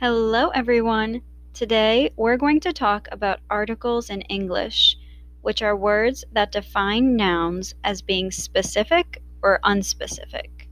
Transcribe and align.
Hello, 0.00 0.48
everyone. 0.54 1.20
Today 1.52 2.10
we're 2.16 2.38
going 2.38 2.58
to 2.60 2.72
talk 2.72 3.06
about 3.12 3.40
articles 3.50 4.08
in 4.08 4.22
English, 4.22 4.96
which 5.42 5.60
are 5.60 5.76
words 5.76 6.24
that 6.32 6.52
define 6.52 7.16
nouns 7.16 7.74
as 7.84 8.00
being 8.00 8.30
specific 8.30 9.22
or 9.42 9.60
unspecific. 9.62 10.68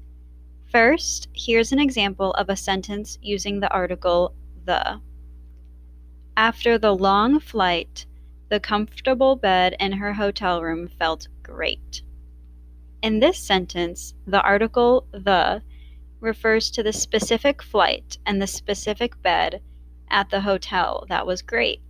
First, 0.72 1.28
here's 1.34 1.72
an 1.72 1.78
example 1.78 2.30
of 2.30 2.48
a 2.48 2.56
sentence 2.56 3.18
using 3.20 3.60
the 3.60 3.70
article 3.70 4.32
the. 4.64 4.98
After 6.38 6.78
the 6.78 6.94
long 6.94 7.38
flight, 7.38 8.06
the 8.48 8.60
comfortable 8.60 9.36
bed 9.36 9.76
in 9.78 9.92
her 9.92 10.14
hotel 10.14 10.62
room 10.62 10.88
felt 10.88 11.28
great. 11.42 12.00
In 13.02 13.20
this 13.20 13.38
sentence, 13.38 14.14
the 14.26 14.40
article 14.40 15.06
the 15.12 15.60
refers 16.20 16.70
to 16.70 16.82
the 16.82 16.92
specific 16.92 17.62
flight 17.62 18.18
and 18.26 18.40
the 18.40 18.46
specific 18.46 19.20
bed 19.22 19.60
at 20.10 20.30
the 20.30 20.40
hotel 20.40 21.04
that 21.08 21.26
was 21.26 21.42
great. 21.42 21.80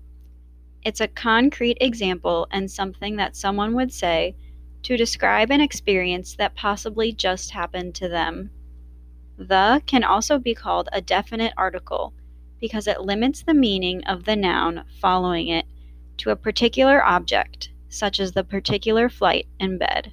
It's 0.85 1.01
a 1.01 1.09
concrete 1.09 1.79
example 1.81 2.47
and 2.51 2.71
something 2.71 3.17
that 3.17 3.37
someone 3.37 3.75
would 3.75 3.93
say 3.93 4.37
to 4.83 4.97
describe 4.97 5.51
an 5.51 5.61
experience 5.61 6.37
that 6.37 6.55
possibly 6.55 7.13
just 7.13 7.51
happened 7.51 7.95
to 7.97 8.09
them. 8.09 8.51
The 9.37 9.83
can 9.87 10.05
also 10.05 10.39
be 10.39 10.55
called 10.55 10.89
a 10.93 11.01
definite 11.01 11.53
article 11.57 12.13
because 12.61 12.87
it 12.87 13.01
limits 13.01 13.43
the 13.43 13.55
meaning 13.55 14.03
of 14.05 14.25
the 14.25 14.37
noun 14.37 14.85
following 15.01 15.49
it 15.49 15.67
to 16.19 16.31
a 16.31 16.37
particular 16.37 17.05
object, 17.05 17.71
such 17.89 18.19
as 18.19 18.33
the 18.33 18.45
particular 18.45 19.09
flight 19.09 19.47
and 19.61 19.79
bed. 19.79 20.13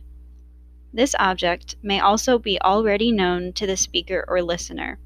This 0.96 1.14
object 1.20 1.76
may 1.84 2.00
also 2.00 2.40
be 2.40 2.58
already 2.62 3.12
known 3.12 3.52
to 3.54 3.68
the 3.68 3.76
speaker 3.76 4.24
or 4.30 4.42
listener. 4.42 4.98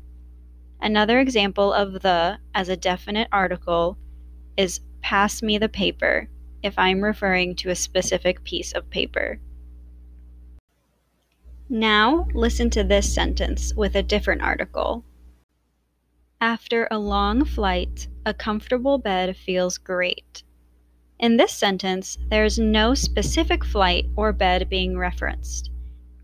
Another 0.79 1.19
example 1.19 1.73
of 1.73 2.03
the 2.03 2.37
as 2.53 2.69
a 2.69 2.77
definite 2.77 3.27
article 3.31 3.97
is 4.55 4.81
pass 5.01 5.41
me 5.41 5.57
the 5.57 5.67
paper 5.67 6.29
if 6.61 6.77
I'm 6.77 7.03
referring 7.03 7.55
to 7.55 7.71
a 7.71 7.75
specific 7.75 8.43
piece 8.43 8.71
of 8.71 8.91
paper. 8.91 9.39
Now, 11.67 12.27
listen 12.35 12.69
to 12.69 12.83
this 12.83 13.11
sentence 13.11 13.73
with 13.73 13.95
a 13.95 14.03
different 14.03 14.43
article. 14.43 15.03
After 16.39 16.87
a 16.91 16.99
long 16.99 17.45
flight, 17.45 18.07
a 18.27 18.33
comfortable 18.35 18.99
bed 18.99 19.35
feels 19.35 19.79
great. 19.79 20.43
In 21.17 21.37
this 21.37 21.51
sentence, 21.51 22.19
there 22.29 22.45
is 22.45 22.59
no 22.59 22.93
specific 22.93 23.65
flight 23.65 24.05
or 24.15 24.31
bed 24.31 24.69
being 24.69 24.95
referenced. 24.95 25.71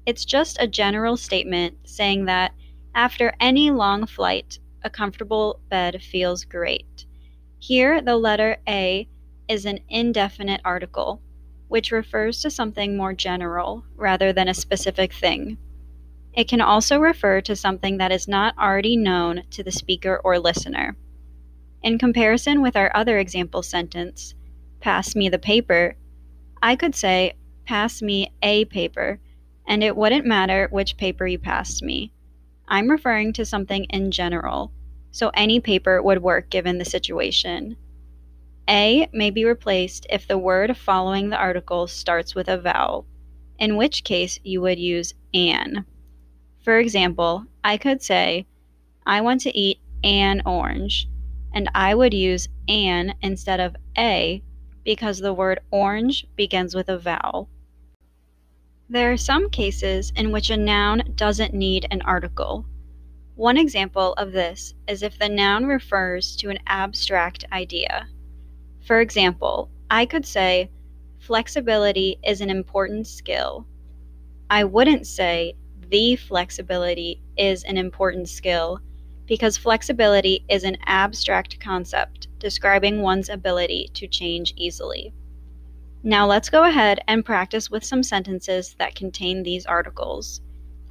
It's 0.05 0.25
just 0.25 0.57
a 0.59 0.67
general 0.67 1.17
statement 1.17 1.77
saying 1.85 2.25
that 2.25 2.53
after 2.93 3.33
any 3.39 3.71
long 3.71 4.05
flight, 4.05 4.59
a 4.83 4.89
comfortable 4.89 5.59
bed 5.69 6.01
feels 6.01 6.45
great. 6.45 7.05
Here, 7.57 8.01
the 8.01 8.15
letter 8.15 8.57
A 8.67 9.07
is 9.49 9.65
an 9.65 9.79
indefinite 9.89 10.61
article, 10.63 11.21
which 11.69 11.91
refers 11.91 12.41
to 12.41 12.51
something 12.51 12.95
more 12.95 13.13
general 13.13 13.83
rather 13.95 14.31
than 14.31 14.47
a 14.47 14.53
specific 14.53 15.11
thing. 15.11 15.57
It 16.33 16.47
can 16.47 16.61
also 16.61 16.99
refer 16.99 17.41
to 17.41 17.55
something 17.55 17.97
that 17.97 18.11
is 18.11 18.27
not 18.27 18.55
already 18.59 18.95
known 18.95 19.43
to 19.51 19.63
the 19.63 19.71
speaker 19.71 20.21
or 20.23 20.37
listener. 20.37 20.95
In 21.81 21.97
comparison 21.97 22.61
with 22.61 22.75
our 22.75 22.91
other 22.95 23.17
example 23.17 23.63
sentence, 23.63 24.35
pass 24.81 25.15
me 25.15 25.29
the 25.29 25.39
paper, 25.39 25.95
I 26.61 26.75
could 26.75 26.93
say, 26.93 27.33
pass 27.65 28.01
me 28.01 28.31
a 28.43 28.65
paper 28.65 29.19
and 29.67 29.83
it 29.83 29.95
wouldn't 29.95 30.25
matter 30.25 30.67
which 30.71 30.97
paper 30.97 31.25
you 31.27 31.39
passed 31.39 31.83
me. 31.83 32.11
I'm 32.67 32.89
referring 32.89 33.33
to 33.33 33.45
something 33.45 33.85
in 33.85 34.11
general, 34.11 34.71
so 35.11 35.29
any 35.33 35.59
paper 35.59 36.01
would 36.01 36.21
work 36.21 36.49
given 36.49 36.77
the 36.77 36.85
situation. 36.85 37.77
A 38.67 39.07
may 39.13 39.29
be 39.29 39.45
replaced 39.45 40.07
if 40.09 40.27
the 40.27 40.37
word 40.37 40.75
following 40.75 41.29
the 41.29 41.37
article 41.37 41.87
starts 41.87 42.33
with 42.33 42.47
a 42.47 42.57
vowel, 42.57 43.05
in 43.59 43.77
which 43.77 44.03
case 44.03 44.39
you 44.43 44.61
would 44.61 44.79
use 44.79 45.13
an. 45.33 45.85
For 46.63 46.79
example, 46.79 47.45
I 47.63 47.77
could 47.77 48.01
say, 48.01 48.47
I 49.05 49.21
want 49.21 49.41
to 49.41 49.55
eat 49.55 49.79
an 50.03 50.41
orange, 50.45 51.07
and 51.53 51.69
I 51.75 51.93
would 51.93 52.13
use 52.13 52.49
an 52.67 53.13
instead 53.21 53.59
of 53.59 53.75
a 53.97 54.41
because 54.83 55.19
the 55.19 55.33
word 55.33 55.59
orange 55.71 56.25
begins 56.35 56.73
with 56.73 56.89
a 56.89 56.97
vowel. 56.97 57.49
There 58.87 59.11
are 59.11 59.17
some 59.17 59.49
cases 59.49 60.13
in 60.15 60.31
which 60.31 60.51
a 60.51 60.57
noun 60.57 61.13
doesn't 61.15 61.55
need 61.55 61.87
an 61.89 62.03
article. 62.03 62.67
One 63.33 63.57
example 63.57 64.13
of 64.13 64.31
this 64.31 64.75
is 64.87 65.01
if 65.01 65.17
the 65.17 65.27
noun 65.27 65.65
refers 65.65 66.35
to 66.35 66.51
an 66.51 66.59
abstract 66.67 67.45
idea. 67.51 68.07
For 68.85 69.01
example, 69.01 69.71
I 69.89 70.05
could 70.05 70.23
say, 70.23 70.69
flexibility 71.17 72.19
is 72.23 72.41
an 72.41 72.51
important 72.51 73.07
skill. 73.07 73.65
I 74.51 74.63
wouldn't 74.65 75.07
say, 75.07 75.55
the 75.89 76.15
flexibility 76.15 77.23
is 77.37 77.63
an 77.63 77.77
important 77.77 78.29
skill 78.29 78.81
because 79.25 79.57
flexibility 79.57 80.45
is 80.47 80.63
an 80.63 80.77
abstract 80.85 81.59
concept 81.59 82.27
describing 82.37 83.01
one's 83.01 83.29
ability 83.29 83.89
to 83.95 84.07
change 84.07 84.53
easily. 84.55 85.11
Now 86.07 86.27
let's 86.27 86.51
go 86.51 86.63
ahead 86.65 86.99
and 87.07 87.25
practice 87.25 87.71
with 87.71 87.83
some 87.83 88.03
sentences 88.03 88.75
that 88.77 88.93
contain 88.93 89.41
these 89.41 89.65
articles. 89.65 90.39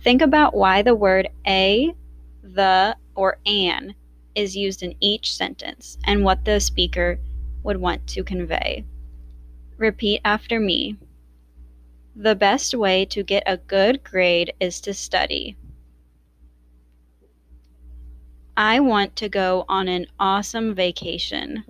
Think 0.02 0.20
about 0.20 0.56
why 0.56 0.82
the 0.82 0.96
word 0.96 1.28
a, 1.46 1.94
the, 2.42 2.96
or 3.14 3.38
an 3.46 3.94
is 4.34 4.56
used 4.56 4.82
in 4.82 4.96
each 4.98 5.32
sentence 5.32 5.96
and 6.02 6.24
what 6.24 6.44
the 6.44 6.58
speaker 6.58 7.20
would 7.62 7.76
want 7.76 8.04
to 8.08 8.24
convey. 8.24 8.84
Repeat 9.76 10.20
after 10.24 10.58
me. 10.58 10.96
The 12.16 12.34
best 12.34 12.74
way 12.74 13.04
to 13.04 13.22
get 13.22 13.44
a 13.46 13.56
good 13.56 14.02
grade 14.02 14.52
is 14.58 14.80
to 14.80 14.92
study. 14.92 15.56
I 18.56 18.80
want 18.80 19.14
to 19.14 19.28
go 19.28 19.64
on 19.68 19.86
an 19.86 20.06
awesome 20.18 20.74
vacation. 20.74 21.62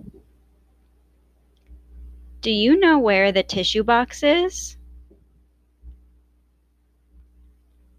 Do 2.45 2.51
you 2.51 2.79
know 2.79 2.99
where 2.99 3.31
the 3.31 3.41
tissue 3.41 3.81
box 3.83 4.21
is? 4.21 4.77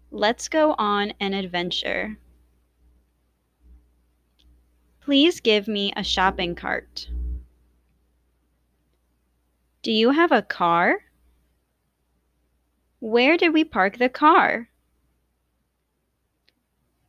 Let's 0.09 0.47
go 0.47 0.73
on 0.77 1.11
an 1.19 1.33
adventure. 1.33 2.17
Please 5.01 5.41
give 5.41 5.67
me 5.67 5.91
a 5.97 6.01
shopping 6.05 6.55
cart. 6.55 7.09
Do 9.81 9.91
you 9.91 10.11
have 10.11 10.31
a 10.31 10.41
car? 10.41 10.99
Where 12.99 13.35
did 13.35 13.53
we 13.53 13.65
park 13.65 13.97
the 13.97 14.07
car? 14.07 14.69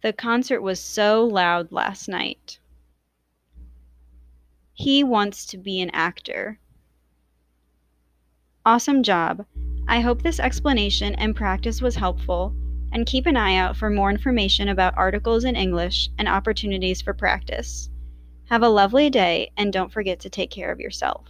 The 0.03 0.13
concert 0.13 0.61
was 0.61 0.81
so 0.81 1.25
loud 1.25 1.71
last 1.71 2.09
night. 2.09 2.59
He 4.73 5.05
wants 5.05 5.47
to 5.47 5.57
be 5.57 5.81
an 5.81 5.91
actor. 5.91 6.59
Awesome 8.69 9.03
job! 9.03 9.47
I 9.87 10.01
hope 10.01 10.21
this 10.21 10.39
explanation 10.39 11.15
and 11.15 11.35
practice 11.35 11.81
was 11.81 11.97
helpful, 11.97 12.55
and 12.93 13.07
keep 13.07 13.25
an 13.25 13.35
eye 13.35 13.57
out 13.57 13.79
for 13.79 13.89
more 13.89 14.11
information 14.11 14.69
about 14.69 14.93
articles 14.95 15.45
in 15.45 15.57
English 15.57 16.11
and 16.19 16.29
opportunities 16.29 17.01
for 17.01 17.15
practice. 17.15 17.89
Have 18.51 18.63
a 18.63 18.69
lovely 18.69 19.09
day, 19.09 19.53
and 19.57 19.73
don't 19.73 19.91
forget 19.91 20.21
to 20.21 20.29
take 20.29 20.51
care 20.51 20.71
of 20.71 20.81
yourself. 20.81 21.25